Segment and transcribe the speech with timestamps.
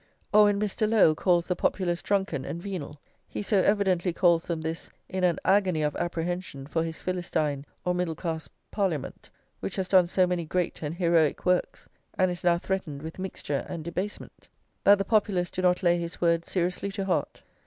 [0.33, 0.89] Or when Mr.
[0.89, 5.37] Lowe calls the Populace drunken and venal, he so evidently calls them this in an
[5.45, 9.29] agony of apprehension for his Philistine or middle class Parliament,
[9.59, 11.87] which has done so many great and heroic works,
[12.17, 14.47] and is now threatened with mixture and debasement,
[14.83, 17.43] that the Populace do not lay his words seriously to heart.